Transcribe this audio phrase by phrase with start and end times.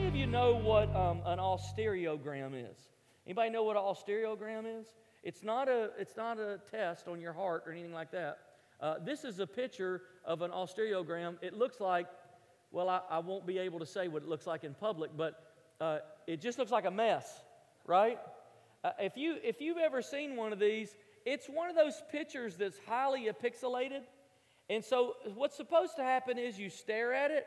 [0.00, 2.78] many of you know what um, an austereogram is?
[3.26, 4.86] Anybody know what an austereogram is?
[5.22, 8.38] It's not a, it's not a test on your heart or anything like that.
[8.80, 11.36] Uh, this is a picture of an austereogram.
[11.42, 12.06] It looks like,
[12.70, 15.34] well, I, I, won't be able to say what it looks like in public, but
[15.82, 17.30] uh, it just looks like a mess,
[17.86, 18.18] right?
[18.82, 22.56] Uh, if, you, if you've ever seen one of these, it's one of those pictures
[22.56, 24.00] that's highly pixelated.
[24.70, 27.46] And so, what's supposed to happen is you stare at it,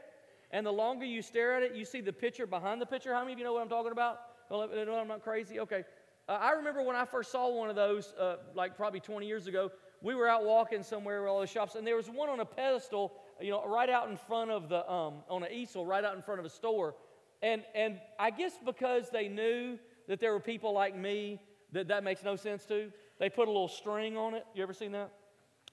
[0.54, 3.12] and the longer you stare at it, you see the picture behind the picture.
[3.12, 4.20] How many of you know what I'm talking about?
[4.52, 5.60] Well, I'm not crazy?
[5.60, 5.84] Okay.
[6.30, 9.48] Uh, I remember when I first saw one of those, uh, like probably 20 years
[9.48, 9.72] ago,
[10.02, 12.46] we were out walking somewhere with all the shops, and there was one on a
[12.46, 16.16] pedestal, you know, right out in front of the, um, on an easel, right out
[16.16, 16.94] in front of a store.
[17.42, 22.04] And, and I guess because they knew that there were people like me that that
[22.04, 24.46] makes no sense to, they put a little string on it.
[24.54, 25.12] You ever seen that?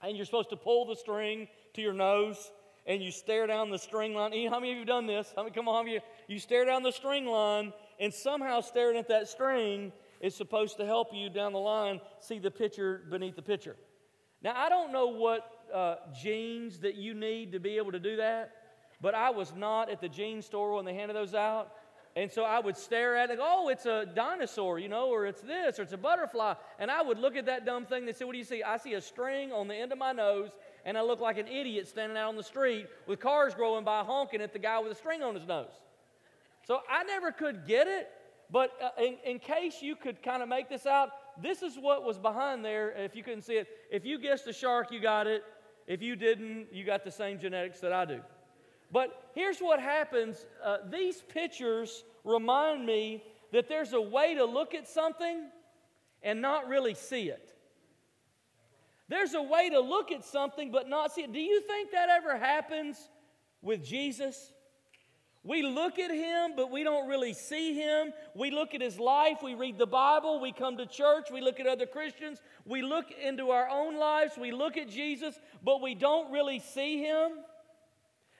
[0.02, 2.50] And you're supposed to pull the string to your nose
[2.86, 4.32] and you stare down the string line.
[4.48, 5.32] How many of you have done this?
[5.36, 9.08] I mean, come on, you, you stare down the string line and somehow staring at
[9.08, 13.42] that string is supposed to help you down the line see the picture beneath the
[13.42, 13.76] picture.
[14.42, 18.16] Now, I don't know what uh, genes that you need to be able to do
[18.16, 18.52] that,
[19.00, 21.72] but I was not at the gene store when they handed those out.
[22.16, 25.42] And so I would stare at it, oh, it's a dinosaur, you know, or it's
[25.42, 26.54] this, or it's a butterfly.
[26.78, 28.04] And I would look at that dumb thing.
[28.04, 28.64] They say, what do you see?
[28.64, 30.50] I see a string on the end of my nose,
[30.84, 34.02] and I look like an idiot standing out on the street with cars going by
[34.02, 35.72] honking at the guy with a string on his nose.
[36.66, 38.08] So I never could get it.
[38.52, 42.04] But uh, in, in case you could kind of make this out, this is what
[42.04, 43.68] was behind there if you couldn't see it.
[43.90, 45.44] If you guessed a shark, you got it.
[45.86, 48.20] If you didn't, you got the same genetics that I do.
[48.92, 54.74] But here's what happens uh, these pictures remind me that there's a way to look
[54.74, 55.48] at something
[56.22, 57.54] and not really see it.
[59.10, 61.32] There's a way to look at something but not see it.
[61.32, 62.96] Do you think that ever happens
[63.60, 64.52] with Jesus?
[65.42, 68.12] We look at him, but we don't really see him.
[68.36, 71.58] We look at his life, we read the Bible, we come to church, we look
[71.58, 75.96] at other Christians, we look into our own lives, we look at Jesus, but we
[75.96, 77.32] don't really see him.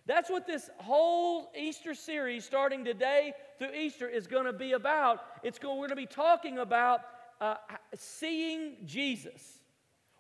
[0.07, 5.21] That's what this whole Easter series, starting today through Easter, is going to be about.
[5.43, 7.01] It's going, we're going to be talking about
[7.41, 7.57] uh,
[7.97, 9.60] seeing Jesus.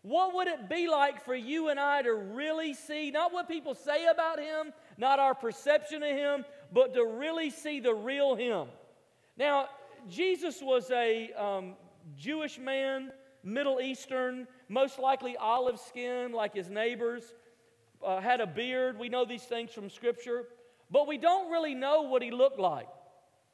[0.02, 3.74] What would it be like for you and I to really see, not what people
[3.74, 8.68] say about him, not our perception of him, but to really see the real him?
[9.36, 9.68] Now,
[10.08, 11.74] Jesus was a um,
[12.16, 13.12] Jewish man,
[13.42, 17.34] Middle Eastern, most likely olive skin like his neighbors,
[18.04, 18.98] uh, had a beard.
[18.98, 20.44] We know these things from Scripture,
[20.90, 22.88] but we don't really know what he looked like.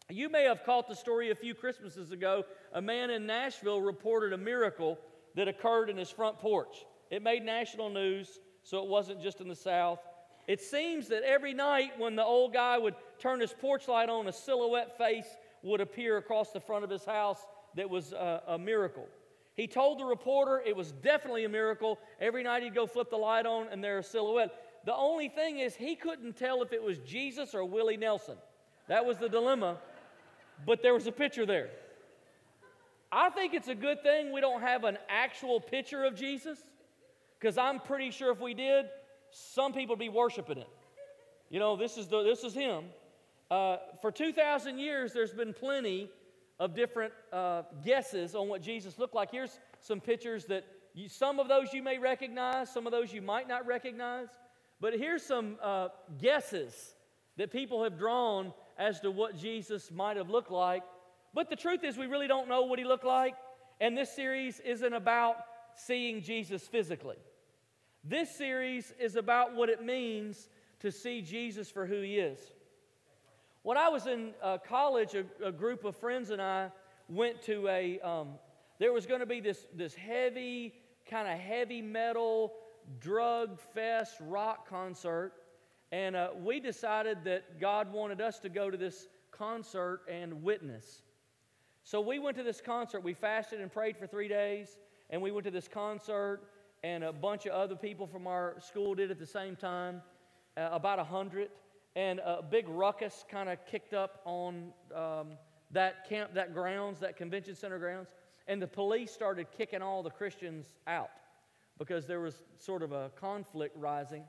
[0.09, 2.45] You may have caught the story a few Christmases ago.
[2.73, 4.99] A man in Nashville reported a miracle
[5.36, 6.84] that occurred in his front porch.
[7.10, 10.00] It made national news, so it wasn't just in the South.
[10.48, 14.26] It seems that every night when the old guy would turn his porch light on,
[14.26, 15.26] a silhouette face
[15.62, 19.06] would appear across the front of his house that was a, a miracle.
[19.54, 21.98] He told the reporter it was definitely a miracle.
[22.20, 24.50] Every night he'd go flip the light on and there's a silhouette.
[24.84, 28.36] The only thing is, he couldn't tell if it was Jesus or Willie Nelson.
[28.88, 29.78] That was the dilemma,
[30.64, 31.70] but there was a picture there.
[33.11, 36.59] I think it's a good thing we don't have an actual picture of Jesus
[37.39, 38.87] because I'm pretty sure if we did,
[39.31, 40.69] some people would be worshiping it.
[41.50, 42.84] You know, this is, the, this is him.
[43.50, 46.11] Uh, for 2,000 years, there's been plenty
[46.59, 49.31] of different uh, guesses on what Jesus looked like.
[49.31, 50.65] Here's some pictures that
[50.95, 54.28] you, some of those you may recognize, some of those you might not recognize.
[54.81, 56.95] But here's some uh, guesses
[57.37, 60.83] that people have drawn as to what Jesus might have looked like
[61.36, 63.34] but the truth is, we really don't know what he looked like.
[63.78, 65.36] And this series isn't about
[65.74, 67.19] seeing Jesus physically.
[68.02, 70.48] This series is about what it means
[70.80, 72.38] to see Jesus for who he is.
[73.64, 76.70] When I was in uh, college, a, a, group of friends and I
[77.06, 78.38] went to a, um,
[78.78, 80.72] there was going to be this, this heavy,
[81.04, 82.54] kind of heavy metal,
[82.98, 85.32] drug fest rock concert.
[85.92, 91.03] And uh, we decided that God wanted us to go to this concert and witness.
[91.86, 93.04] So we went to this concert.
[93.04, 94.77] We fasted and prayed for three days,
[95.09, 96.41] and we went to this concert,
[96.83, 100.03] and a bunch of other people from our school did at the same time,
[100.56, 101.48] uh, about a hundred.
[101.94, 105.38] And a big ruckus kind of kicked up on um,
[105.71, 108.09] that camp, that grounds, that convention center grounds,
[108.48, 111.10] and the police started kicking all the Christians out
[111.78, 114.24] because there was sort of a conflict rising.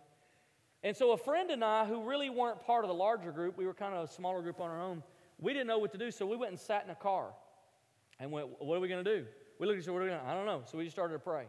[0.84, 3.66] And so a friend and I, who really weren't part of the larger group, we
[3.66, 5.02] were kind of a smaller group on our own,
[5.40, 7.32] we didn't know what to do, so we went and sat in a car
[8.20, 9.26] and went, What are we going to do?
[9.60, 10.62] We looked at each other, What are we going to I don't know.
[10.66, 11.46] So we just started to pray.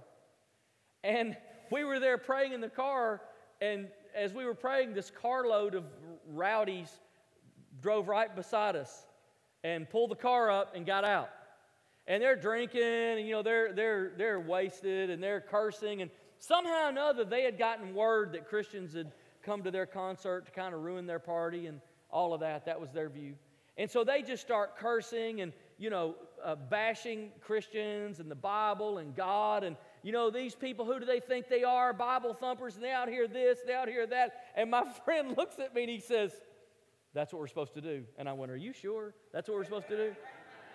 [1.05, 1.37] And
[1.71, 3.21] we were there praying in the car,
[3.61, 5.85] and as we were praying, this carload of
[6.29, 6.91] rowdies
[7.81, 9.07] drove right beside us
[9.65, 11.31] and pulled the car up and got out.
[12.07, 16.01] And they're drinking, and you know, they're, they're, they're wasted and they're cursing.
[16.01, 19.13] And somehow or another, they had gotten word that Christians had
[19.43, 21.81] come to their concert to kind of ruin their party and
[22.11, 22.65] all of that.
[22.65, 23.35] That was their view.
[23.77, 26.15] And so they just start cursing and, you know,
[26.45, 29.65] uh, bashing Christians and the Bible and God.
[29.65, 31.93] And, you know, these people, who do they think they are?
[31.93, 34.45] Bible thumpers, and they out here this, they out here that.
[34.55, 36.33] And my friend looks at me and he says,
[37.15, 38.05] That's what we're supposed to do.
[38.19, 40.17] And I went, Are you sure that's what we're supposed to do?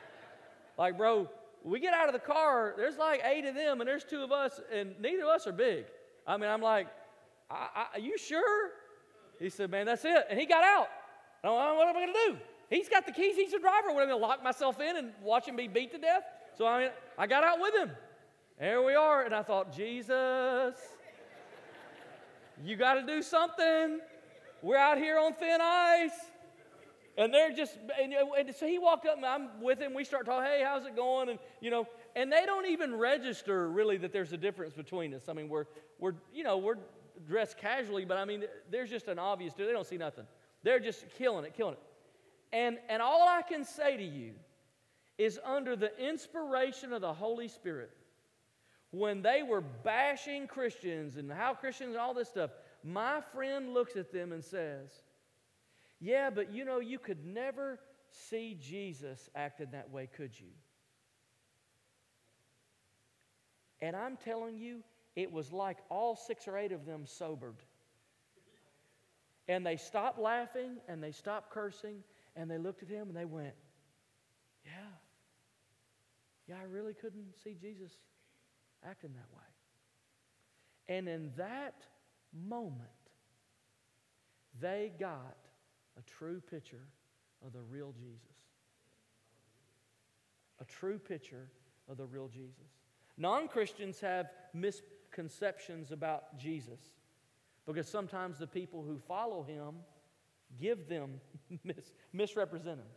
[0.78, 1.30] like, bro,
[1.64, 4.32] we get out of the car, there's like eight of them, and there's two of
[4.32, 5.86] us, and neither of us are big.
[6.28, 6.88] I mean, I'm like,
[7.50, 8.72] I, I, Are you sure?
[9.40, 10.26] He said, Man, that's it.
[10.30, 10.88] And he got out.
[11.44, 12.38] I'm like what am I going to do?
[12.70, 13.36] He's got the keys.
[13.36, 13.94] He's the driver.
[13.94, 16.24] What am I going to lock myself in and watch him be beat to death?
[16.58, 17.92] So I mean, I got out with him.
[18.60, 19.24] There we are.
[19.24, 20.76] And I thought, Jesus,
[22.64, 24.00] you got to do something.
[24.62, 26.12] We're out here on thin ice.
[27.18, 29.94] And they're just, and, and, so he walked up and I'm with him.
[29.94, 31.30] We start talking, hey, how's it going?
[31.30, 35.30] And, you know, and they don't even register really that there's a difference between us.
[35.30, 35.66] I mean, we're,
[36.00, 36.78] we're you know, we're
[37.28, 40.26] dressed casually, but I mean, there's just an obvious, they don't see nothing.
[40.64, 41.80] They're just killing it, killing it.
[42.54, 44.34] And, and all I can say to you
[45.18, 47.90] is under the inspiration of the Holy Spirit,
[48.92, 52.52] when they were bashing Christians and how Christians and all this stuff,
[52.84, 54.92] my friend looks at them and says,
[56.00, 57.80] Yeah, but you know, you could never
[58.12, 60.52] see Jesus acting that way, could you?
[63.82, 64.84] And I'm telling you,
[65.16, 67.58] it was like all six or eight of them sobered.
[69.48, 72.04] And they stopped laughing and they stopped cursing
[72.36, 73.54] and they looked at him and they went,
[74.66, 74.72] Yeah,
[76.48, 77.92] yeah, I really couldn't see Jesus
[78.88, 80.96] acting that way.
[80.96, 81.76] And in that
[82.34, 82.90] moment,
[84.60, 85.38] they got
[85.98, 86.88] a true picture
[87.46, 88.20] of the real Jesus.
[90.60, 91.50] A true picture
[91.90, 92.72] of the real Jesus.
[93.18, 96.80] Non Christians have misconceptions about Jesus.
[97.66, 99.76] Because sometimes the people who follow him
[100.60, 101.20] give them,
[101.64, 102.88] mis- misrepresent them.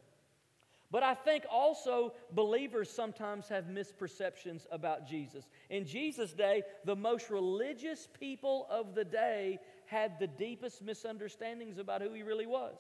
[0.90, 5.48] But I think also believers sometimes have misperceptions about Jesus.
[5.68, 12.02] In Jesus' day, the most religious people of the day had the deepest misunderstandings about
[12.02, 12.78] who he really was.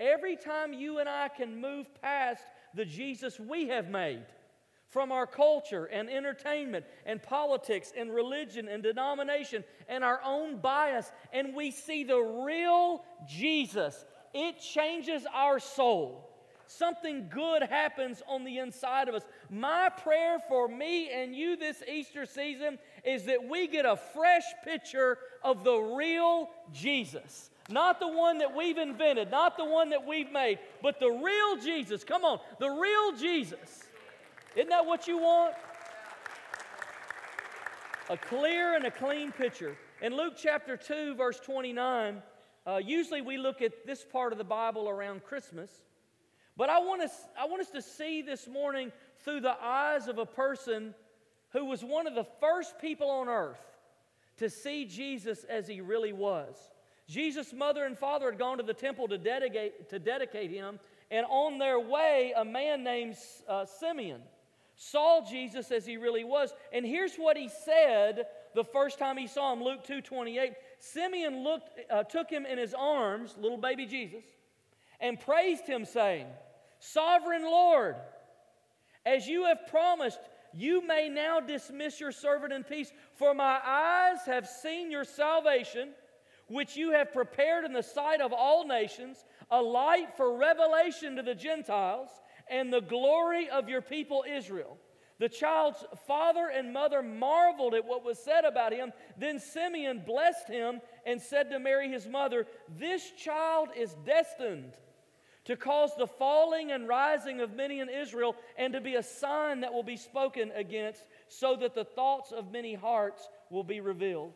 [0.00, 2.44] Every time you and I can move past
[2.74, 4.24] the Jesus we have made,
[4.92, 11.10] from our culture and entertainment and politics and religion and denomination and our own bias,
[11.32, 14.04] and we see the real Jesus,
[14.34, 16.28] it changes our soul.
[16.66, 19.22] Something good happens on the inside of us.
[19.50, 24.44] My prayer for me and you this Easter season is that we get a fresh
[24.62, 27.50] picture of the real Jesus.
[27.70, 31.56] Not the one that we've invented, not the one that we've made, but the real
[31.62, 32.04] Jesus.
[32.04, 33.84] Come on, the real Jesus.
[34.54, 35.54] Isn't that what you want?
[38.10, 39.76] A clear and a clean picture.
[40.02, 42.22] In Luke chapter 2, verse 29,
[42.66, 45.70] uh, usually we look at this part of the Bible around Christmas.
[46.54, 50.18] But I want, us, I want us to see this morning through the eyes of
[50.18, 50.94] a person
[51.52, 53.60] who was one of the first people on earth
[54.36, 56.56] to see Jesus as he really was.
[57.08, 60.78] Jesus' mother and father had gone to the temple to dedicate, to dedicate him,
[61.10, 63.16] and on their way, a man named
[63.48, 64.20] uh, Simeon
[64.76, 66.52] saw Jesus as he really was.
[66.72, 70.52] And here's what he said the first time he saw him, Luke 2 28.
[70.78, 74.24] Simeon looked, uh, took him in his arms, little baby Jesus,
[75.00, 76.26] and praised him, saying,
[76.78, 77.96] Sovereign Lord,
[79.06, 80.20] as you have promised,
[80.52, 85.90] you may now dismiss your servant in peace, for my eyes have seen your salvation,
[86.48, 91.22] which you have prepared in the sight of all nations, a light for revelation to
[91.22, 92.10] the Gentiles
[92.52, 94.78] and the glory of your people Israel.
[95.18, 98.92] The child's father and mother marveled at what was said about him.
[99.16, 102.46] Then Simeon blessed him and said to Mary, his mother,
[102.78, 104.74] This child is destined
[105.44, 109.60] to cause the falling and rising of many in Israel and to be a sign
[109.60, 114.32] that will be spoken against, so that the thoughts of many hearts will be revealed.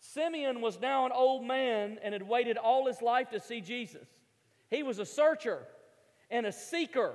[0.00, 4.06] Simeon was now an old man and had waited all his life to see Jesus.
[4.70, 5.66] He was a searcher
[6.30, 7.12] and a seeker.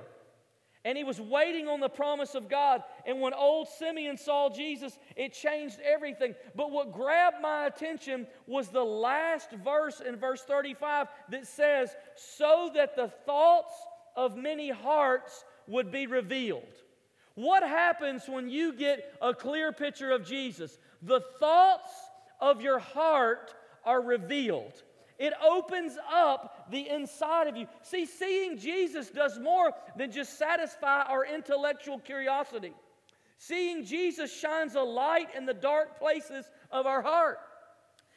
[0.84, 2.82] And he was waiting on the promise of God.
[3.04, 6.34] And when old Simeon saw Jesus, it changed everything.
[6.54, 12.70] But what grabbed my attention was the last verse in verse 35 that says, So
[12.74, 13.74] that the thoughts
[14.16, 16.64] of many hearts would be revealed.
[17.34, 20.78] What happens when you get a clear picture of Jesus?
[21.02, 21.92] The thoughts
[22.40, 24.82] of your heart are revealed.
[25.20, 27.66] It opens up the inside of you.
[27.82, 32.72] See, seeing Jesus does more than just satisfy our intellectual curiosity.
[33.36, 37.38] Seeing Jesus shines a light in the dark places of our heart.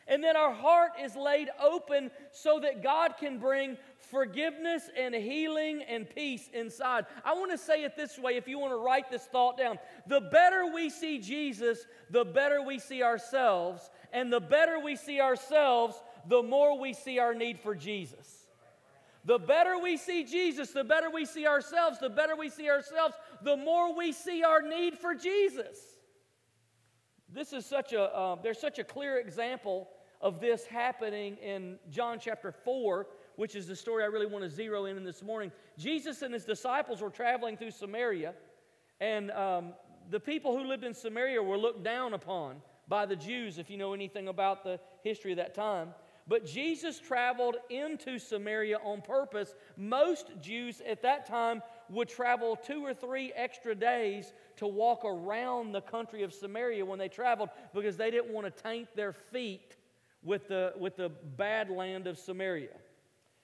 [0.08, 3.78] And then our heart is laid open so that God can bring
[4.12, 7.06] forgiveness and healing and peace inside.
[7.24, 9.80] I want to say it this way if you want to write this thought down.
[10.08, 13.90] The better we see Jesus, the better we see ourselves.
[14.12, 18.44] And the better we see ourselves, the more we see our need for Jesus.
[19.26, 22.00] The better we see Jesus, the better we see ourselves.
[22.00, 25.78] The better we see ourselves, the more we see our need for Jesus.
[27.32, 29.88] This is such a, uh, there's such a clear example
[30.22, 34.50] of this happening in John chapter 4, which is the story I really want to
[34.50, 35.52] zero in, in this morning.
[35.78, 38.34] Jesus and his disciples were traveling through Samaria,
[39.00, 39.74] and um,
[40.10, 43.78] the people who lived in Samaria were looked down upon by the Jews, if you
[43.78, 45.94] know anything about the history of that time.
[46.28, 49.56] But Jesus traveled into Samaria on purpose.
[49.76, 55.74] Most Jews at that time would travel two or three extra days to walk around
[55.74, 59.76] the country of Samaria when they traveled because they didn't want to taint their feet
[60.24, 62.78] with the, with the bad land of Samaria.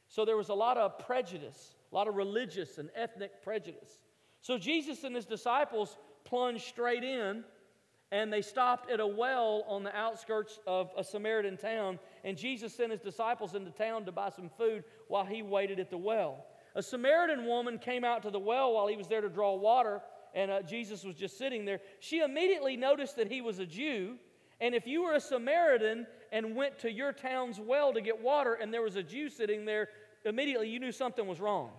[0.08, 4.00] So there was a lot of prejudice, a lot of religious and ethnic prejudice.
[4.42, 7.44] So Jesus and his disciples plunged straight in
[8.12, 12.00] and they stopped at a well on the outskirts of a Samaritan town.
[12.24, 15.90] And Jesus sent his disciples into town to buy some food while he waited at
[15.90, 16.46] the well.
[16.76, 20.02] A Samaritan woman came out to the well while he was there to draw water,
[20.34, 21.80] and uh, Jesus was just sitting there.
[22.00, 24.18] She immediately noticed that he was a Jew.
[24.62, 28.56] And if you were a Samaritan and went to your town's well to get water
[28.56, 29.88] and there was a Jew sitting there,
[30.26, 31.72] immediately you knew something was wrong.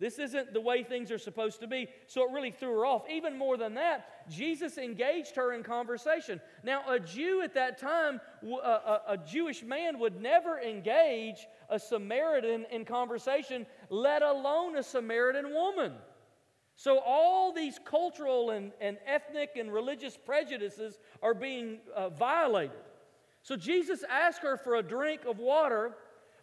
[0.00, 1.88] This isn't the way things are supposed to be.
[2.06, 3.02] So it really threw her off.
[3.10, 6.40] Even more than that, Jesus engaged her in conversation.
[6.62, 12.64] Now, a Jew at that time, a, a, Jewish man would never engage a Samaritan
[12.70, 15.94] in conversation, let alone a Samaritan woman.
[16.76, 22.76] So, all these cultural and, and ethnic and religious prejudices are being uh, violated.
[23.42, 25.96] So, Jesus asked her for a drink of water,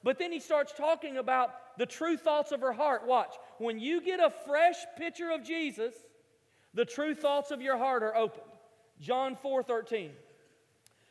[0.04, 3.08] but then he starts talking about the true thoughts of her heart.
[3.08, 3.36] Watch.
[3.58, 5.94] When you get a fresh picture of Jesus,
[6.74, 8.44] the true thoughts of your heart are opened.
[9.00, 10.12] John 4 13.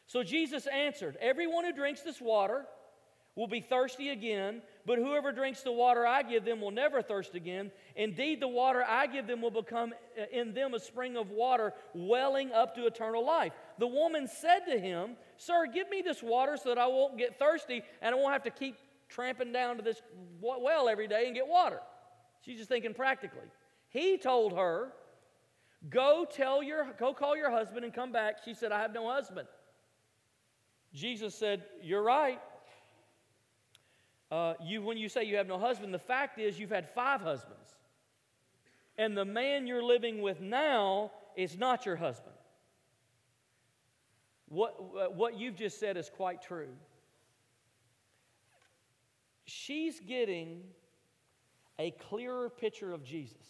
[0.06, 2.66] So Jesus answered, Everyone who drinks this water
[3.36, 7.34] will be thirsty again, but whoever drinks the water I give them will never thirst
[7.34, 7.72] again.
[7.96, 11.72] Indeed, the water I give them will become uh, in them a spring of water
[11.94, 13.52] welling up to eternal life.
[13.78, 17.38] The woman said to him, Sir, give me this water so that I won't get
[17.38, 18.76] thirsty and I won't have to keep
[19.08, 20.00] tramping down to this
[20.40, 21.80] well every day and get water.
[22.44, 23.48] She's just thinking practically.
[23.88, 24.92] He told her,
[25.90, 28.38] Go tell your go call your husband and come back.
[28.44, 29.48] She said, I have no husband.
[30.92, 32.40] Jesus said, You're right.
[34.30, 37.20] Uh, you, when you say you have no husband, the fact is you've had five
[37.20, 37.76] husbands.
[38.96, 42.34] And the man you're living with now is not your husband.
[44.48, 46.68] What, what you've just said is quite true.
[49.44, 50.62] She's getting
[51.78, 53.46] a clearer picture of Jesus.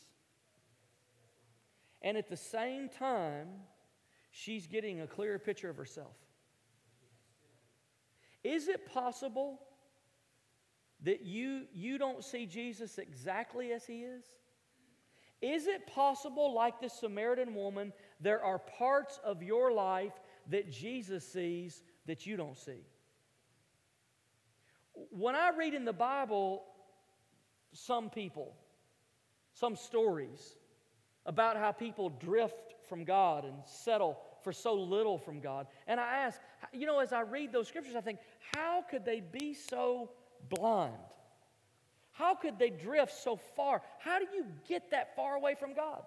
[2.03, 3.49] And at the same time,
[4.31, 6.17] she's getting a clearer picture of herself.
[8.43, 9.61] Is it possible
[11.03, 14.25] that you, you don't see Jesus exactly as he is?
[15.41, 20.13] Is it possible, like this Samaritan woman, there are parts of your life
[20.49, 22.87] that Jesus sees that you don't see?
[25.11, 26.65] When I read in the Bible
[27.75, 28.55] some people,
[29.53, 30.57] some stories
[31.27, 36.19] about how people drift from God and settle for so little from God, and I
[36.19, 36.41] ask,
[36.73, 38.19] you know, as I read those scriptures, I think,
[38.55, 40.11] how could they be so
[40.51, 40.93] blind?
[42.13, 43.83] How could they drift so far?
[43.99, 46.03] How do you get that far away from God?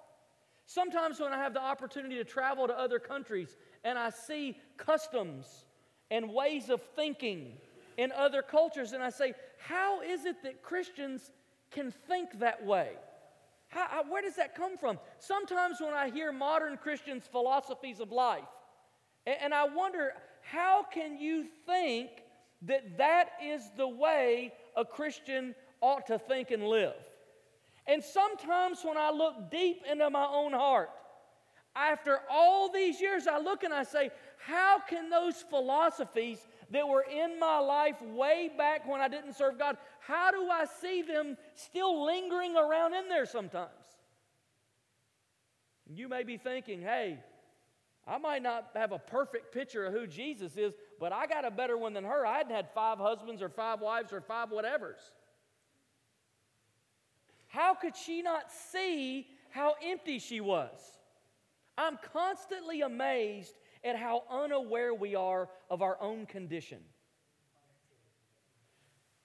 [0.66, 5.66] Sometimes when I have the opportunity to travel to other countries and I see customs
[6.12, 7.54] and ways of thinking
[7.98, 11.32] in other cultures, and I say, how is it that Christians
[11.72, 12.92] can think that way?
[13.70, 14.98] How, where does that come from?
[15.20, 18.46] Sometimes when I hear modern Christians' philosophies of life,
[19.26, 22.10] and, and I wonder, how can you think
[22.64, 26.94] that that is the way a Christian ought to think and live.
[27.88, 30.90] And sometimes when I look deep into my own heart,
[31.78, 34.10] after all these years, I look and I say,
[34.46, 36.40] how can those philosophies
[36.72, 40.66] that were in my life way back when I didn't serve God, how do I
[40.82, 43.72] see them still lingering around in there sometimes?
[45.90, 47.20] You may be thinking, hey,
[48.06, 51.52] I might not have a perfect picture of who Jesus is, but I got a
[51.52, 52.26] better one than her.
[52.26, 55.00] I hadn't had five husbands or five wives or five whatevers.
[57.48, 60.97] How could she not see how empty she was?
[61.78, 63.54] I'm constantly amazed
[63.84, 66.80] at how unaware we are of our own condition.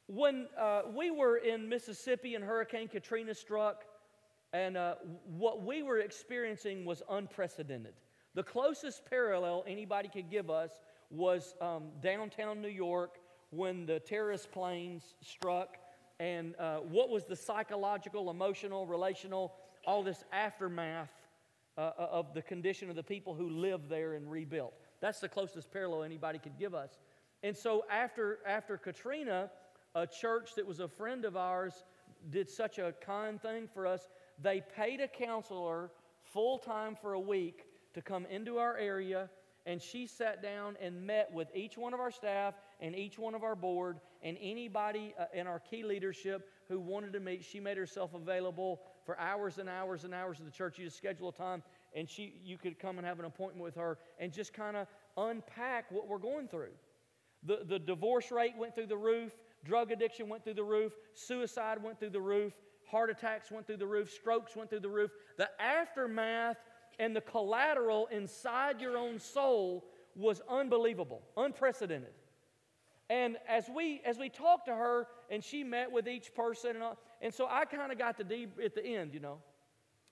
[0.07, 3.85] When uh, we were in Mississippi and Hurricane Katrina struck,
[4.53, 7.95] and uh, what we were experiencing was unprecedented.
[8.35, 10.71] The closest parallel anybody could give us
[11.11, 13.17] was um, downtown New York
[13.51, 15.79] when the terrorist planes struck,
[16.21, 19.55] and uh, what was the psychological, emotional, relational,
[19.87, 21.11] all this aftermath
[21.79, 24.75] uh, uh, of the condition of the people who lived there and rebuilt.
[25.01, 26.99] That's the closest parallel anybody could give us.
[27.43, 29.51] And so after, after Katrina,
[29.95, 31.85] a church that was a friend of ours
[32.31, 34.09] did such a kind thing for us.
[34.41, 35.91] They paid a counselor
[36.23, 37.65] full time for a week
[37.95, 39.29] to come into our area,
[39.67, 43.35] and she sat down and met with each one of our staff and each one
[43.35, 47.45] of our board and anybody uh, in our key leadership who wanted to meet.
[47.45, 50.79] She made herself available for hours and hours and hours of the church.
[50.79, 51.63] You just schedule a time,
[51.95, 54.87] and she, you could come and have an appointment with her and just kind of
[55.17, 56.73] unpack what we're going through.
[57.45, 59.33] The, the divorce rate went through the roof,
[59.65, 62.53] drug addiction went through the roof, suicide went through the roof,
[62.89, 65.11] heart attacks went through the roof, strokes went through the roof.
[65.39, 66.59] The aftermath
[66.99, 72.13] and the collateral inside your own soul was unbelievable, unprecedented.
[73.11, 76.83] And as we as we talked to her, and she met with each person, and,
[76.83, 79.39] all, and so I kind of got to deep at the end, you know.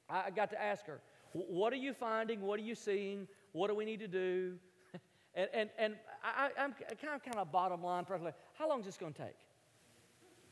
[0.09, 1.01] I got to ask her,
[1.33, 2.41] "What are you finding?
[2.41, 3.29] What are you seeing?
[3.53, 4.57] What do we need to do?"
[5.35, 8.33] and and, and I, am kind of kind of bottom line, personally.
[8.55, 9.37] How long is this going to take?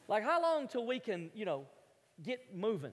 [0.08, 1.66] Like how long till we can, you know,
[2.22, 2.92] get moving?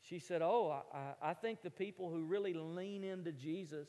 [0.00, 3.88] She said, Oh, I, I think the people who really lean into Jesus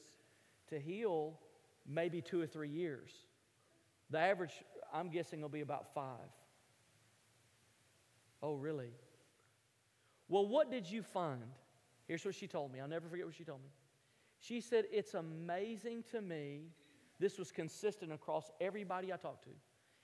[0.68, 1.40] to heal,
[1.88, 3.12] maybe two or three years.
[4.10, 4.52] The average,
[4.94, 6.30] I'm guessing, will be about five.
[8.42, 8.92] Oh, really?
[10.28, 11.44] Well, what did you find?
[12.08, 12.80] Here's what she told me.
[12.80, 13.70] I'll never forget what she told me.
[14.40, 16.62] She said, It's amazing to me.
[17.20, 19.50] This was consistent across everybody I talked to.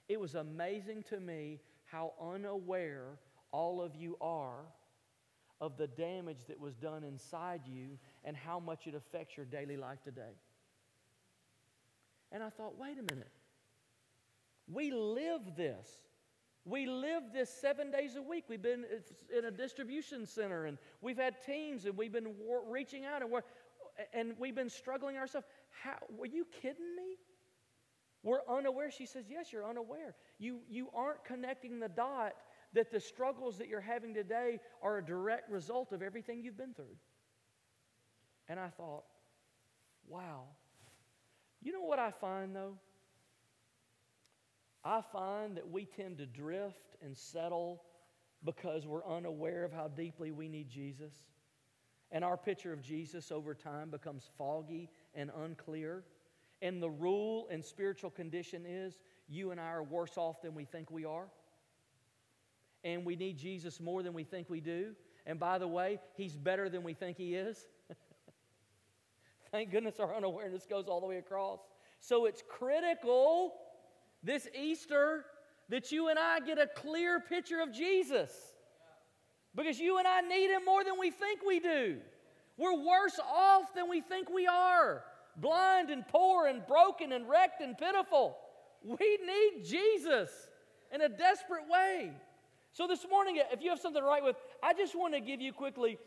[0.10, 3.20] It was amazing to me how unaware
[3.52, 4.66] all of you are
[5.62, 9.78] of the damage that was done inside you and how much it affects your daily
[9.78, 10.36] life today.
[12.32, 13.32] And I thought, wait a minute.
[14.68, 15.88] We live this.
[16.66, 18.46] We live this seven days a week.
[18.50, 18.86] We've been
[19.38, 22.34] in a distribution center and we've had teams and we've been
[22.68, 23.44] reaching out and, we're,
[24.14, 25.46] and we've been struggling ourselves.
[25.84, 27.18] How, were you kidding me?
[28.24, 28.90] We're unaware.
[28.90, 30.16] She says, Yes, you're unaware.
[30.40, 32.34] You, you aren't connecting the dot
[32.74, 36.74] that the struggles that you're having today are a direct result of everything you've been
[36.74, 36.98] through.
[38.50, 39.04] And I thought,
[40.08, 40.44] wow.
[41.62, 42.78] You know what I find though?
[44.86, 47.84] I find that we tend to drift and settle
[48.44, 51.12] because we're unaware of how deeply we need Jesus.
[52.12, 56.04] And our picture of Jesus over time becomes foggy and unclear.
[56.62, 60.66] And the rule and spiritual condition is you and I are worse off than we
[60.66, 61.28] think we are
[62.86, 64.94] and we need Jesus more than we think we do.
[65.26, 67.66] And by the way, He's better than we think He is.
[69.52, 71.60] Thank goodness our unawareness goes all the way across.
[72.00, 73.56] So it's critical
[74.26, 75.24] this Easter
[75.70, 78.32] that you and I get a clear picture of Jesus.
[79.56, 81.98] Because you and I need Him more than we think we do.
[82.58, 85.04] We're worse off than we think we are
[85.38, 88.38] blind and poor and broken and wrecked and pitiful.
[88.84, 90.30] We need Jesus
[90.94, 92.12] in a desperate way.
[92.72, 95.42] So, this morning, if you have something to write with, I just want to give
[95.42, 95.98] you quickly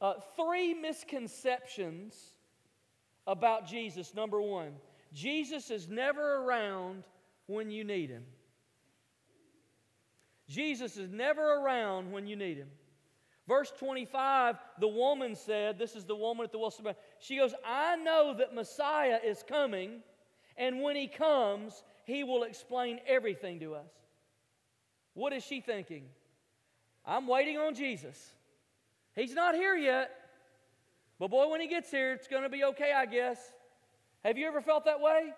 [0.00, 2.14] uh, three misconceptions
[3.26, 4.14] about Jesus.
[4.14, 4.72] Number one,
[5.12, 7.04] Jesus is never around
[7.46, 8.24] when you need him.
[10.48, 12.68] Jesus is never around when you need him.
[13.46, 16.72] Verse 25, the woman said, This is the woman at the well
[17.18, 20.00] She goes, I know that Messiah is coming,
[20.56, 23.90] and when he comes, he will explain everything to us.
[25.12, 26.04] What is she thinking?
[27.04, 28.32] I'm waiting on Jesus.
[29.14, 30.10] He's not here yet,
[31.18, 33.38] but boy, when he gets here, it's going to be okay, I guess.
[34.24, 35.32] Have you ever felt that way?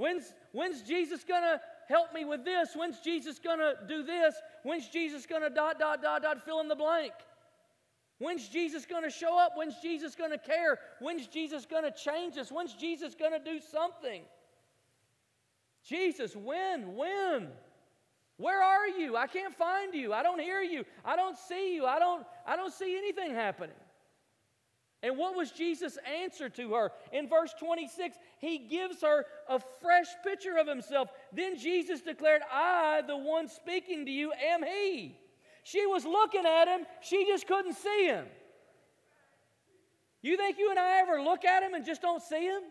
[0.00, 2.70] When's, when's Jesus going to help me with this?
[2.74, 4.34] When's Jesus going to do this?
[4.62, 7.12] When's Jesus going to dot, dot, dot, dot, fill in the blank?
[8.16, 9.52] When's Jesus going to show up?
[9.56, 10.78] When's Jesus going to care?
[11.00, 12.50] When's Jesus going to change us?
[12.50, 14.22] When's Jesus going to do something?
[15.86, 16.96] Jesus, when?
[16.96, 17.48] When?
[18.38, 19.18] Where are you?
[19.18, 20.14] I can't find you.
[20.14, 20.84] I don't hear you.
[21.04, 21.84] I don't see you.
[21.84, 23.76] I don't, I don't see anything happening.
[25.02, 26.92] And what was Jesus' answer to her?
[27.12, 31.08] In verse 26, he gives her a fresh picture of himself.
[31.32, 35.16] Then Jesus declared, I, the one speaking to you, am he.
[35.62, 38.26] She was looking at him, she just couldn't see him.
[40.22, 42.62] You think you and I ever look at him and just don't see him?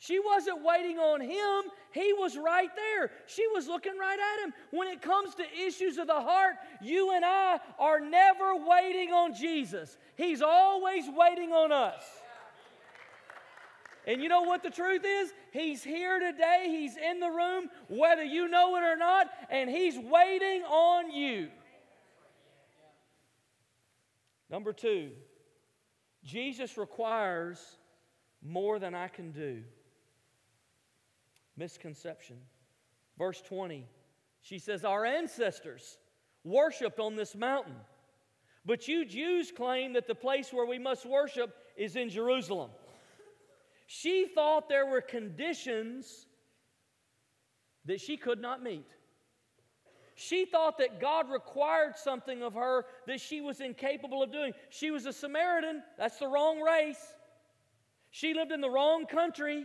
[0.00, 3.10] She wasn't waiting on him, he was right there.
[3.26, 4.54] She was looking right at him.
[4.70, 9.34] When it comes to issues of the heart, you and I are never waiting on
[9.34, 12.02] Jesus, he's always waiting on us.
[14.06, 15.34] And you know what the truth is?
[15.52, 16.64] He's here today.
[16.68, 21.48] He's in the room, whether you know it or not, and He's waiting on you.
[24.48, 25.10] Number two,
[26.24, 27.60] Jesus requires
[28.42, 29.62] more than I can do
[31.58, 32.36] misconception.
[33.18, 33.86] Verse 20,
[34.40, 35.98] she says, Our ancestors
[36.44, 37.74] worshiped on this mountain,
[38.64, 42.70] but you Jews claim that the place where we must worship is in Jerusalem.
[43.86, 46.26] She thought there were conditions
[47.86, 48.86] that she could not meet.
[50.14, 54.52] She thought that God required something of her that she was incapable of doing.
[54.68, 57.14] She was a Samaritan, that's the wrong race.
[58.10, 59.64] She lived in the wrong country.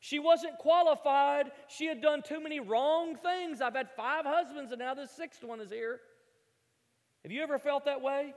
[0.00, 1.50] She wasn't qualified.
[1.68, 3.60] She had done too many wrong things.
[3.60, 6.00] I've had five husbands, and now this sixth one is here.
[7.22, 8.34] Have you ever felt that way?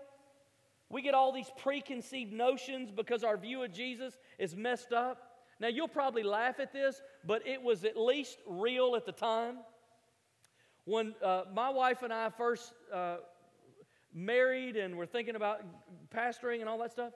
[0.89, 5.21] We get all these preconceived notions because our view of Jesus is messed up.
[5.59, 9.57] Now, you'll probably laugh at this, but it was at least real at the time.
[10.85, 13.17] When uh, my wife and I first uh,
[14.13, 15.61] married and were thinking about
[16.09, 17.13] pastoring and all that stuff,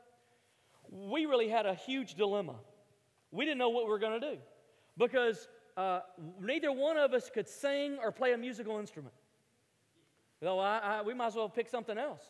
[0.92, 2.56] we really had a huge dilemma
[3.34, 4.38] we didn't know what we were going to do
[4.98, 6.02] because uh,
[6.40, 9.14] neither one of us could sing or play a musical instrument.
[10.40, 12.22] So I, I, we might as well pick something else.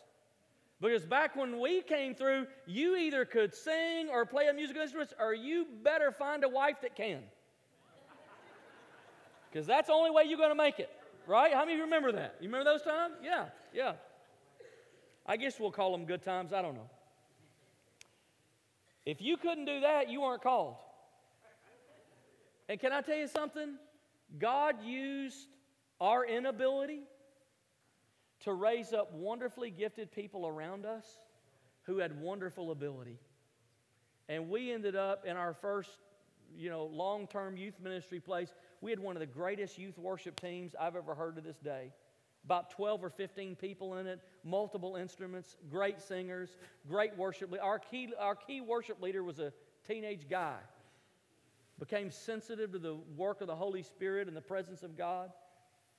[0.80, 5.12] Because back when we came through, you either could sing or play a musical instrument,
[5.20, 7.22] or you better find a wife that can.
[9.50, 10.90] Because that's the only way you're going to make it,
[11.26, 11.52] right?
[11.52, 12.36] How many of you remember that?
[12.40, 13.14] You remember those times?
[13.22, 13.92] Yeah, yeah.
[15.26, 16.52] I guess we'll call them good times.
[16.52, 16.90] I don't know.
[19.06, 20.76] If you couldn't do that, you weren't called.
[22.68, 23.74] And can I tell you something?
[24.38, 25.48] God used
[26.00, 27.00] our inability
[28.40, 31.04] to raise up wonderfully gifted people around us
[31.82, 33.18] who had wonderful ability.
[34.28, 35.90] And we ended up in our first,
[36.56, 38.54] you know, long-term youth ministry place.
[38.80, 41.92] We had one of the greatest youth worship teams I've ever heard to this day.
[42.44, 46.56] About 12 or 15 people in it, multiple instruments, great singers,
[46.88, 47.54] great worship.
[47.62, 49.52] Our key, our key worship leader was a
[49.86, 50.56] teenage guy
[51.78, 55.30] became sensitive to the work of the Holy Spirit and the presence of God.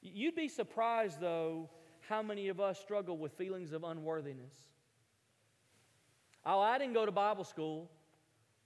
[0.01, 1.69] You'd be surprised, though,
[2.07, 4.53] how many of us struggle with feelings of unworthiness.
[6.45, 7.89] Oh, I didn't go to Bible school.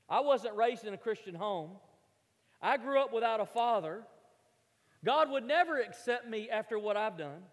[0.10, 1.72] I wasn't raised in a Christian home.
[2.62, 4.04] I grew up without a father.
[5.06, 7.44] God would never accept me after what I've done.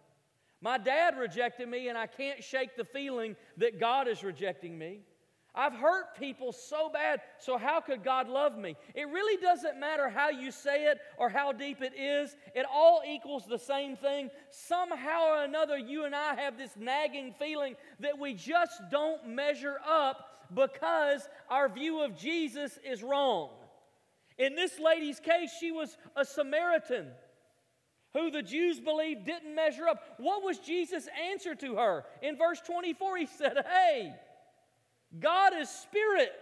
[0.60, 5.02] My dad rejected me, and I can't shake the feeling that God is rejecting me.
[5.56, 8.76] I've hurt people so bad, so how could God love me?
[8.94, 13.02] It really doesn't matter how you say it or how deep it is, it all
[13.08, 14.30] equals the same thing.
[14.50, 19.76] Somehow or another, you and I have this nagging feeling that we just don't measure
[19.88, 23.50] up because our view of Jesus is wrong.
[24.38, 27.06] In this lady's case, she was a Samaritan
[28.12, 30.02] who the Jews believed didn't measure up.
[30.18, 32.04] What was Jesus' answer to her?
[32.22, 34.14] In verse 24, he said, Hey,
[35.20, 36.32] God is spirit,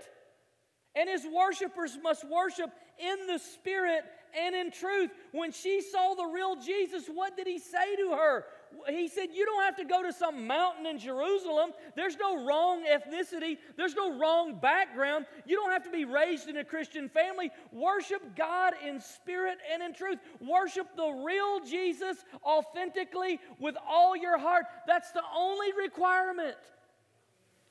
[0.95, 4.05] and his worshipers must worship in the spirit
[4.39, 5.11] and in truth.
[5.33, 8.45] When she saw the real Jesus, what did he say to her?
[8.89, 11.71] He said, You don't have to go to some mountain in Jerusalem.
[11.95, 15.27] There's no wrong ethnicity, there's no wrong background.
[15.47, 17.51] You don't have to be raised in a Christian family.
[17.73, 20.19] Worship God in spirit and in truth.
[20.41, 24.65] Worship the real Jesus authentically with all your heart.
[24.87, 26.57] That's the only requirement.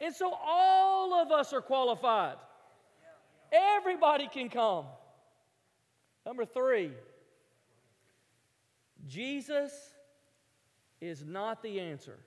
[0.04, 2.36] And so all of us are qualified.
[3.54, 4.86] Everybody can come.
[6.26, 6.92] Number three,
[9.08, 9.72] Jesus
[11.00, 12.20] is not the answer.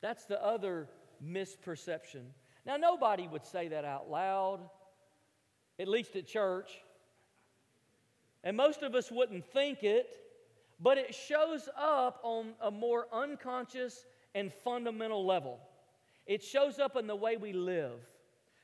[0.00, 0.88] That's the other
[1.24, 2.22] misperception.
[2.64, 4.60] Now, nobody would say that out loud,
[5.80, 6.70] at least at church.
[8.44, 10.20] And most of us wouldn't think it,
[10.78, 14.06] but it shows up on a more unconscious
[14.38, 15.58] and fundamental level.
[16.26, 17.98] It shows up in the way we live.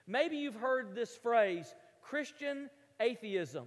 [0.07, 3.67] Maybe you've heard this phrase Christian atheism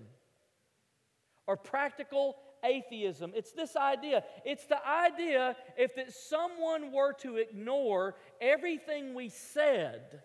[1.47, 3.33] or practical atheism.
[3.35, 4.23] It's this idea.
[4.45, 10.21] It's the idea if that someone were to ignore everything we said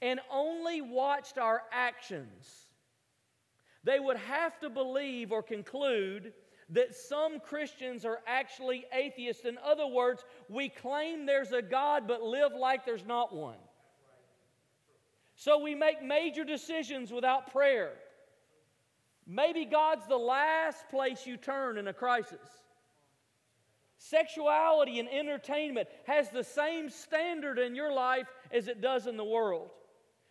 [0.00, 2.68] and only watched our actions,
[3.84, 6.32] they would have to believe or conclude
[6.70, 9.44] that some Christians are actually atheists.
[9.44, 13.56] In other words, we claim there's a God but live like there's not one.
[15.34, 17.92] So we make major decisions without prayer.
[19.26, 22.46] Maybe God's the last place you turn in a crisis.
[23.98, 29.24] Sexuality and entertainment has the same standard in your life as it does in the
[29.24, 29.70] world.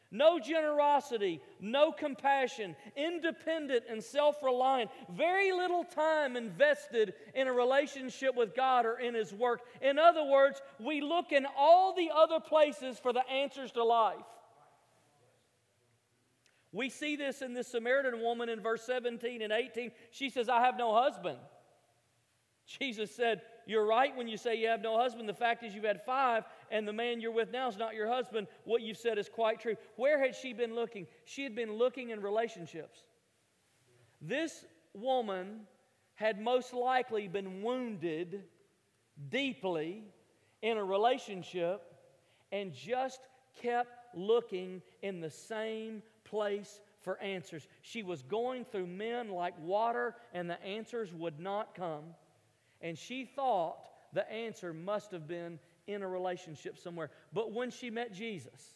[0.10, 8.34] No generosity, no compassion, independent and self reliant, very little time invested in a relationship
[8.36, 9.62] with God or in His work.
[9.82, 14.15] In other words, we look in all the other places for the answers to life.
[16.72, 19.91] We see this in this Samaritan woman in verse 17 and 18.
[20.12, 21.38] She says, I have no husband.
[22.67, 25.28] Jesus said, You're right when you say you have no husband.
[25.28, 28.08] The fact is, you've had five, and the man you're with now is not your
[28.08, 28.47] husband.
[28.63, 29.75] What you've said is quite true.
[29.95, 31.08] Where had she been looking?
[31.25, 32.99] She had been looking in relationships.
[34.21, 35.62] This woman
[36.15, 38.43] had most likely been wounded
[39.30, 40.03] deeply
[40.62, 41.82] in a relationship
[42.51, 43.19] and just
[43.62, 47.67] kept looking in the same place for answers.
[47.82, 52.03] She was going through men like water, and the answers would not come.
[52.82, 53.77] And she thought
[54.13, 57.10] the answer must have been in a relationship somewhere.
[57.34, 58.76] But when she met Jesus,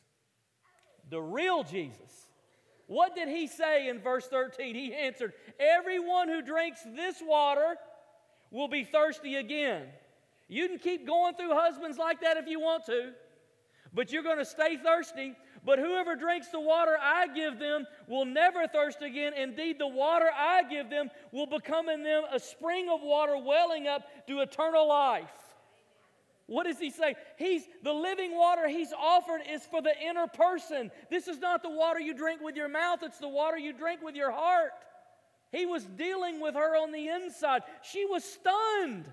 [1.09, 2.27] the real Jesus,
[2.87, 4.75] what did he say in verse 13?
[4.75, 7.75] He answered, Everyone who drinks this water
[8.49, 9.83] will be thirsty again.
[10.47, 13.11] You can keep going through husbands like that if you want to,
[13.93, 15.35] but you're going to stay thirsty.
[15.63, 19.33] But whoever drinks the water I give them will never thirst again.
[19.33, 23.87] Indeed, the water I give them will become in them a spring of water welling
[23.87, 25.29] up to eternal life.
[26.47, 27.15] What does he say?
[27.37, 30.91] He's the living water he's offered is for the inner person.
[31.09, 34.01] This is not the water you drink with your mouth, it's the water you drink
[34.01, 34.71] with your heart.
[35.51, 37.63] He was dealing with her on the inside.
[37.81, 39.05] She was stunned.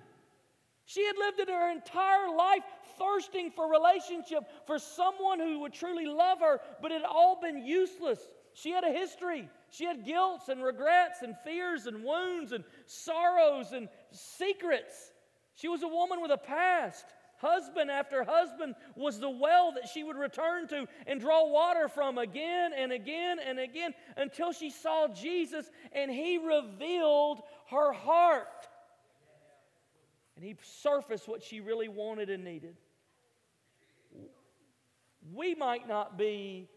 [0.84, 2.62] She had lived in her entire life
[2.98, 7.64] thirsting for relationship, for someone who would truly love her, but it had all been
[7.64, 8.20] useless.
[8.54, 9.48] She had a history.
[9.70, 15.12] She had guilts and regrets and fears and wounds and sorrows and secrets.
[15.54, 17.04] She was a woman with a past.
[17.38, 22.18] Husband after husband was the well that she would return to and draw water from
[22.18, 28.66] again and again and again until she saw Jesus and he revealed her heart.
[30.35, 32.77] And he surfaced what she really wanted and needed.
[35.33, 36.68] We might not be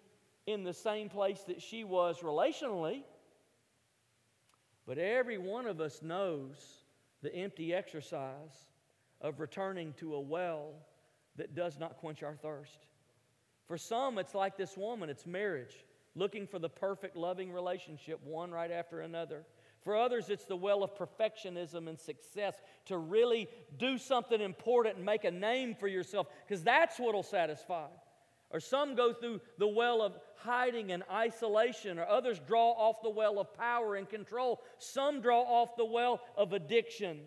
[0.45, 3.01] in the same place that she was relationally,
[4.85, 6.55] but every one of us knows
[7.23, 8.70] the empty exercise
[9.21, 10.73] of returning to a well
[11.37, 12.77] that does not quench our thirst.
[13.67, 18.51] For some, it's like this woman, it's marriage, looking for the perfect, loving relationship, one
[18.51, 19.45] right after another.
[19.83, 22.55] For others, it's the well of perfectionism and success
[22.85, 27.23] to really do something important and make a name for yourself, because that's what will
[27.23, 27.87] satisfy.
[28.51, 33.09] Or some go through the well of hiding and isolation, or others draw off the
[33.09, 34.61] well of power and control.
[34.77, 37.21] Some draw off the well of addiction.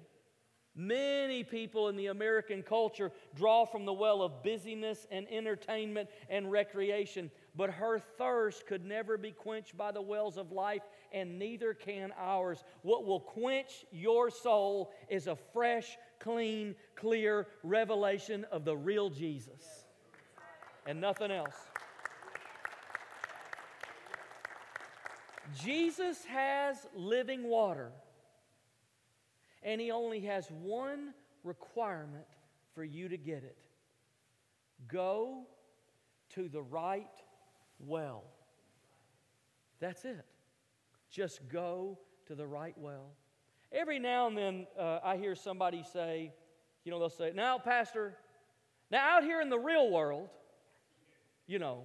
[0.76, 6.50] Many people in the American culture draw from the well of busyness and entertainment and
[6.50, 10.82] recreation, but her thirst could never be quenched by the wells of life,
[11.12, 12.64] and neither can ours.
[12.82, 19.84] What will quench your soul is a fresh, clean, clear revelation of the real Jesus
[20.86, 21.54] and nothing else.
[25.62, 27.92] Jesus has living water,
[29.64, 32.26] and He only has one requirement
[32.74, 33.56] for you to get it
[34.88, 35.46] go
[36.34, 37.06] to the right
[37.78, 38.24] well.
[39.80, 40.24] That's it.
[41.10, 43.12] Just go to the right well.
[43.72, 46.32] Every now and then, uh, I hear somebody say,
[46.84, 48.14] you know, they'll say, Now, Pastor,
[48.90, 50.28] now out here in the real world,
[51.46, 51.84] you know.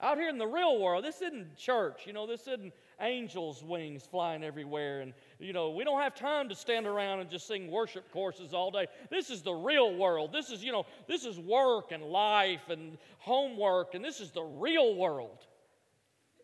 [0.00, 4.06] Out here in the real world, this isn't church, you know, this isn't angels' wings
[4.10, 5.00] flying everywhere.
[5.00, 8.54] And, you know, we don't have time to stand around and just sing worship courses
[8.54, 8.86] all day.
[9.10, 10.32] This is the real world.
[10.32, 14.42] This is, you know, this is work and life and homework, and this is the
[14.42, 15.46] real world.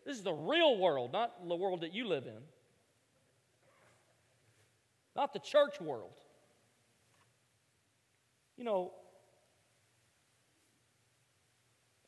[0.05, 2.41] This is the real world, not the world that you live in,
[5.15, 6.19] not the church world.
[8.57, 8.91] You know,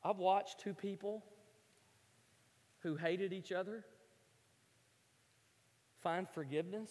[0.04, 1.24] I've watched two people
[2.80, 3.86] who hated each other
[6.02, 6.90] find forgiveness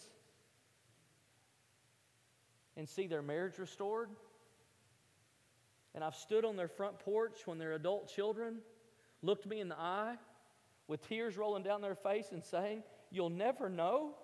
[2.77, 4.09] and see their marriage restored.
[5.95, 8.59] And I've stood on their front porch when their adult children
[9.23, 10.17] looked me in the eye
[10.89, 14.15] with tears rolling down their face and saying, You'll never know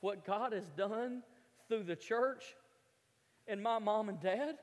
[0.00, 1.22] what God has done
[1.68, 2.44] through the church
[3.48, 4.56] and my mom and dad.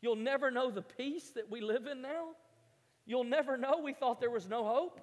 [0.00, 2.30] You'll never know the peace that we live in now.
[3.06, 5.00] You'll never know we thought there was no hope.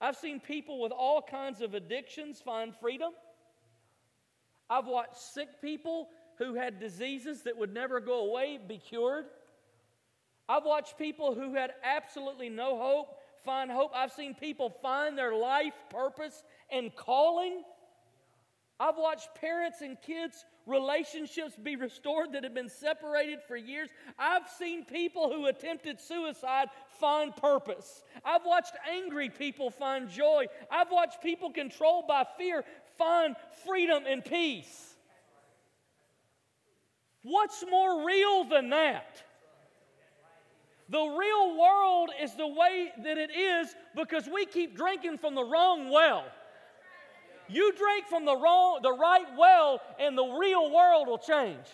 [0.00, 3.12] I've seen people with all kinds of addictions find freedom.
[4.70, 6.08] I've watched sick people
[6.38, 9.26] who had diseases that would never go away be cured.
[10.48, 13.92] I've watched people who had absolutely no hope find hope.
[13.94, 17.62] I've seen people find their life purpose and calling.
[18.80, 23.88] I've watched parents and kids' relationships be restored that have been separated for years.
[24.18, 26.68] I've seen people who attempted suicide
[27.00, 28.04] find purpose.
[28.24, 30.46] I've watched angry people find joy.
[30.70, 32.64] I've watched people controlled by fear
[32.98, 33.34] find
[33.66, 34.94] freedom and peace.
[37.22, 39.22] What's more real than that?
[40.88, 45.44] The real world is the way that it is because we keep drinking from the
[45.44, 46.24] wrong well.
[47.48, 51.66] You drink from the wrong the right well and the real world will change.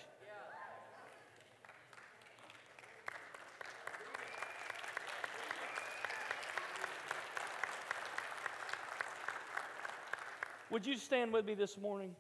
[10.70, 12.16] Would you stand with me this morning?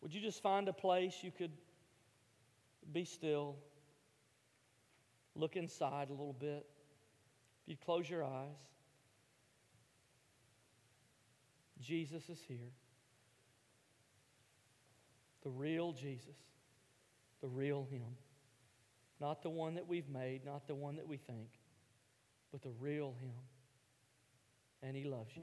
[0.00, 1.52] Would you just find a place you could
[2.92, 3.54] be still,
[5.34, 6.66] look inside a little bit?
[7.62, 8.56] If you close your eyes,
[11.80, 12.72] Jesus is here.
[15.42, 16.36] The real Jesus,
[17.40, 18.16] the real Him.
[19.20, 21.48] Not the one that we've made, not the one that we think,
[22.50, 23.34] but the real Him.
[24.82, 25.42] And He loves you.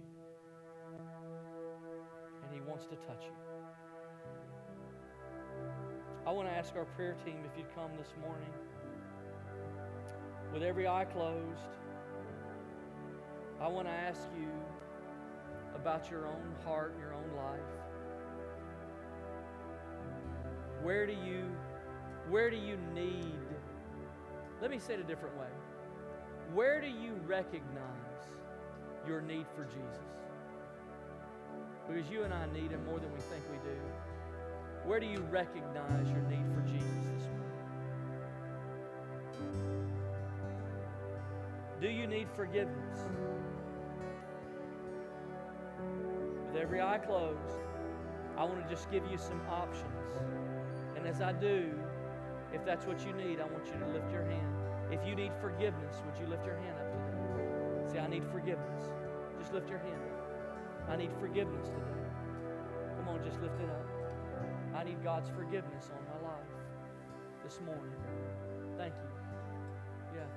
[2.43, 3.31] And He wants to touch you.
[6.25, 8.49] I want to ask our prayer team if you'd come this morning
[10.53, 11.59] with every eye closed.
[13.61, 14.49] I want to ask you
[15.75, 17.59] about your own heart and your own life.
[20.81, 21.45] Where do you
[22.29, 23.39] where do you need
[24.61, 25.47] let me say it a different way.
[26.53, 28.25] Where do you recognize
[29.07, 30.03] your need for Jesus?
[31.87, 33.77] Because you and I need him more than we think we do.
[34.85, 37.18] Where do you recognize your need for Jesus
[41.81, 43.05] Do you need forgiveness?
[46.47, 47.59] With every eye closed,
[48.37, 50.13] I want to just give you some options.
[50.97, 51.71] And as I do,
[52.53, 54.55] if that's what you need, I want you to lift your hand.
[54.91, 57.93] If you need forgiveness, would you lift your hand up today?
[57.93, 58.89] Say, I need forgiveness.
[59.39, 60.89] Just lift your hand up.
[60.89, 62.09] I need forgiveness today.
[62.97, 63.85] Come on, just lift it up.
[64.75, 66.43] I need God's forgiveness on my life
[67.43, 67.95] this morning.
[68.77, 69.08] Thank you.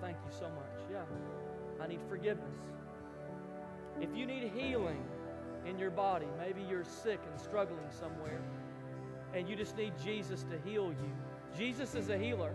[0.02, 0.90] Thank you so much.
[0.90, 1.04] Yeah,
[1.80, 2.58] I need forgiveness.
[4.00, 5.00] If you need healing
[5.64, 8.40] in your body, maybe you're sick and struggling somewhere,
[9.32, 11.56] and you just need Jesus to heal you.
[11.56, 12.52] Jesus is a healer.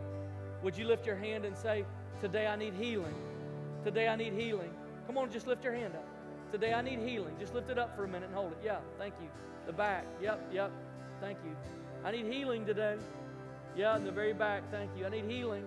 [0.62, 1.86] Would you lift your hand and say,
[2.20, 3.16] Today I need healing?
[3.84, 4.72] Today I need healing.
[5.06, 6.06] Come on, just lift your hand up.
[6.52, 7.36] Today I need healing.
[7.40, 8.58] Just lift it up for a minute and hold it.
[8.64, 9.30] Yeah, thank you.
[9.66, 10.06] The back.
[10.22, 10.72] Yep, yep.
[11.22, 11.56] Thank you.
[12.04, 12.98] I need healing today.
[13.76, 14.64] Yeah, in the very back.
[14.72, 15.06] Thank you.
[15.06, 15.64] I need healing.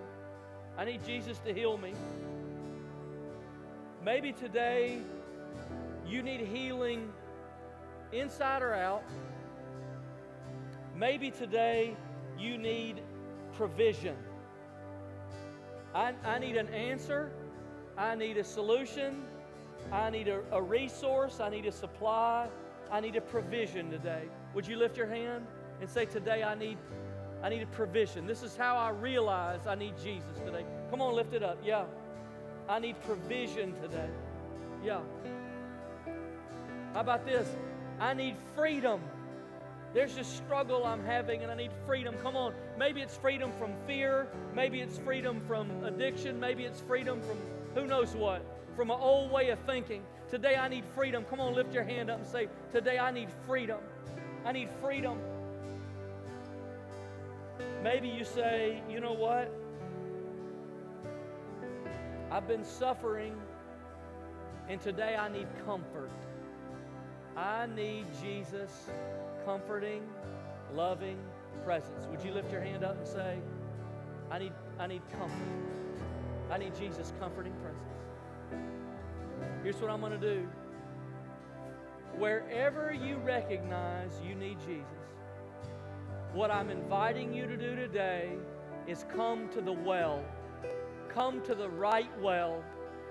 [0.81, 1.93] I need Jesus to heal me.
[4.03, 5.03] Maybe today
[6.07, 7.13] you need healing
[8.13, 9.03] inside or out.
[10.97, 11.95] Maybe today
[12.39, 13.03] you need
[13.53, 14.17] provision.
[15.95, 17.31] I, I need an answer.
[17.99, 19.25] I need a solution.
[19.93, 21.41] I need a, a resource.
[21.41, 22.49] I need a supply.
[22.91, 24.23] I need a provision today.
[24.55, 25.45] Would you lift your hand
[25.83, 26.79] and say, Today I need,
[27.43, 28.27] I need a provision.
[28.27, 30.65] This is how I realize I need Jesus today.
[30.91, 31.59] Come on, lift it up.
[31.65, 31.85] Yeah.
[32.69, 34.09] I need provision today.
[34.85, 35.01] Yeah.
[36.93, 37.49] How about this?
[37.99, 39.01] I need freedom.
[39.95, 42.15] There's a struggle I'm having and I need freedom.
[42.23, 42.53] Come on.
[42.79, 44.29] Maybe it's freedom from fear.
[44.55, 46.39] Maybe it's freedom from addiction.
[46.39, 47.39] Maybe it's freedom from
[47.75, 48.43] who knows what,
[48.77, 50.03] from an old way of thinking.
[50.29, 51.25] Today I need freedom.
[51.25, 53.79] Come on, lift your hand up and say, Today I need freedom.
[54.45, 55.19] I need freedom.
[57.83, 59.53] Maybe you say, You know what?
[62.31, 63.35] I've been suffering
[64.69, 66.13] and today I need comfort.
[67.37, 68.89] I need Jesus'
[69.45, 70.03] comforting,
[70.75, 71.19] loving
[71.65, 72.07] presence.
[72.07, 73.39] Would you lift your hand up and say,
[74.31, 75.33] I need, I need comfort.
[76.53, 78.63] I need Jesus' comforting presence.
[79.65, 80.49] Here's what I'm going to do.
[82.17, 85.00] Wherever you recognize you need Jesus,
[86.33, 88.31] what I'm inviting you to do today
[88.87, 90.23] is come to the well.
[91.09, 92.63] Come to the right well.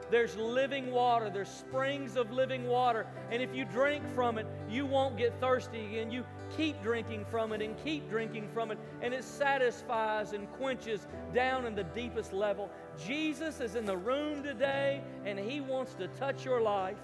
[0.09, 1.30] There's living water.
[1.30, 3.05] There's springs of living water.
[3.30, 6.09] And if you drink from it, you won't get thirsty again.
[6.09, 8.80] You keep drinking from it and keep drinking from it.
[9.01, 12.72] And it satisfies and quenches down in the deepest level.
[12.97, 16.97] Jesus is in the room today and He wants to touch your life.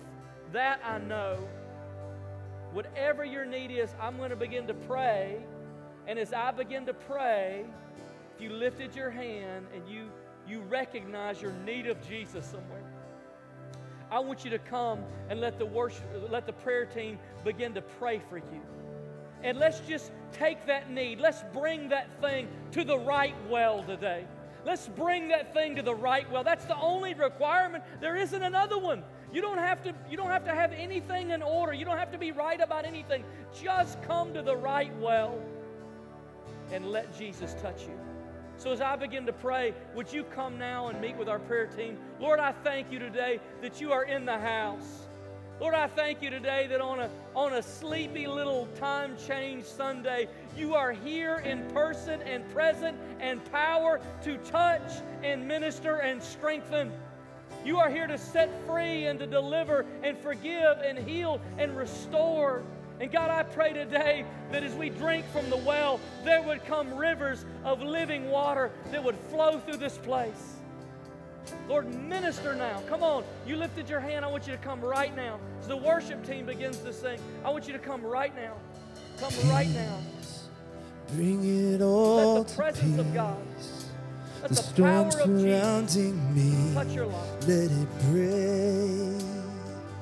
[0.51, 1.47] That I know.
[2.71, 5.37] Whatever your need is, I'm going to begin to pray.
[6.07, 7.65] And as I begin to pray,
[8.35, 10.09] if you lifted your hand and you,
[10.47, 12.83] you recognize your need of Jesus somewhere,
[14.11, 14.99] I want you to come
[15.29, 18.61] and let the worship, let the prayer team begin to pray for you.
[19.43, 21.19] And let's just take that need.
[21.19, 24.25] Let's bring that thing to the right well today.
[24.65, 26.43] Let's bring that thing to the right well.
[26.43, 27.83] That's the only requirement.
[28.01, 29.03] There isn't another one.
[29.31, 31.73] You don't have to you don't have to have anything in order.
[31.73, 33.23] You don't have to be right about anything.
[33.53, 35.39] Just come to the right well
[36.71, 37.99] and let Jesus touch you.
[38.57, 41.67] So, as I begin to pray, would you come now and meet with our prayer
[41.67, 41.97] team?
[42.19, 45.07] Lord, I thank you today that you are in the house.
[45.59, 50.27] Lord, I thank you today that on a, on a sleepy little time change Sunday,
[50.57, 54.91] you are here in person and present and power to touch
[55.23, 56.91] and minister and strengthen.
[57.63, 62.63] You are here to set free and to deliver and forgive and heal and restore.
[62.99, 66.93] And God, I pray today that as we drink from the well, there would come
[66.95, 70.53] rivers of living water that would flow through this place.
[71.67, 72.81] Lord, minister now.
[72.87, 73.23] Come on.
[73.45, 74.23] You lifted your hand.
[74.25, 75.39] I want you to come right now.
[75.59, 78.53] As the worship team begins to sing, I want you to come right now.
[79.19, 79.99] Come right now.
[81.13, 83.37] Bring it all Let the presence of God,
[84.41, 86.73] let the the storm power of Jesus surrounding me.
[86.73, 87.47] touch your life.
[87.47, 89.21] Let it break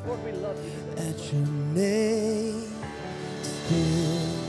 [0.08, 1.04] Lord, we love you.
[1.04, 2.73] at your name
[3.66, 4.44] still.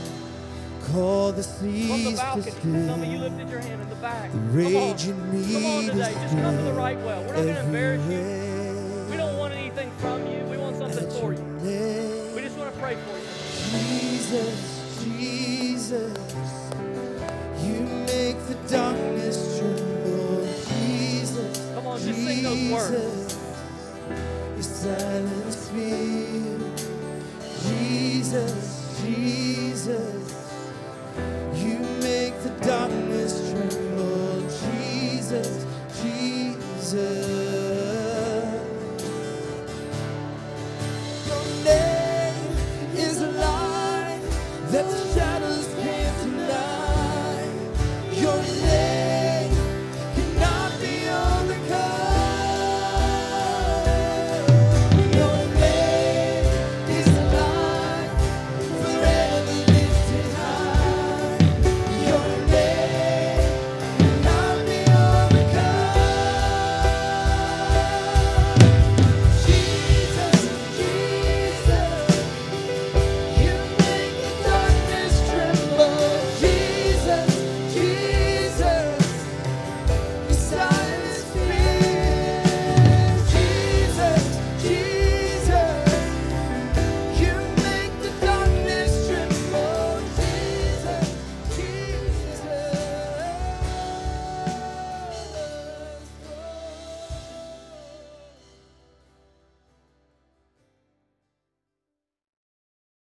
[0.93, 4.31] Call the seas From the balcony, some of you lifted your hand in the back.
[4.31, 5.53] The rage in me.
[5.53, 6.13] Come on today.
[6.13, 7.21] Just come to the right well.
[7.21, 9.07] We're not going to embarrass you.
[9.09, 10.43] We don't want anything from you.
[10.45, 11.41] We want something for you.
[12.35, 13.25] We just want to pray for you.
[13.79, 16.17] Jesus, Jesus,
[17.63, 20.47] you make the darkness tremble.
[20.69, 23.37] Jesus, come on, just sing those words.
[24.55, 26.57] You silence me,
[27.67, 28.84] Jesus.
[29.05, 30.49] Jesus.